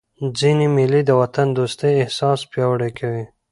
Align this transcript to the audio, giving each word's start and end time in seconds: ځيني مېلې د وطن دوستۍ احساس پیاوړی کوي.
ځيني 0.37 0.67
مېلې 0.75 1.01
د 1.05 1.11
وطن 1.21 1.47
دوستۍ 1.57 1.93
احساس 2.03 2.39
پیاوړی 2.51 2.91
کوي. 2.99 3.25